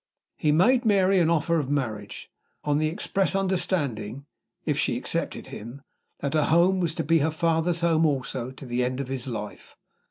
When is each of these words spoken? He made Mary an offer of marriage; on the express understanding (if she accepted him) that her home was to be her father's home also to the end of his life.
He 0.35 0.51
made 0.51 0.83
Mary 0.83 1.19
an 1.19 1.29
offer 1.29 1.59
of 1.59 1.69
marriage; 1.69 2.31
on 2.63 2.79
the 2.79 2.87
express 2.87 3.35
understanding 3.35 4.25
(if 4.65 4.75
she 4.79 4.97
accepted 4.97 5.45
him) 5.53 5.83
that 6.21 6.33
her 6.33 6.45
home 6.45 6.79
was 6.79 6.95
to 6.95 7.03
be 7.03 7.19
her 7.19 7.29
father's 7.29 7.81
home 7.81 8.07
also 8.07 8.49
to 8.49 8.65
the 8.65 8.83
end 8.83 8.99
of 8.99 9.09
his 9.09 9.27
life. 9.27 9.77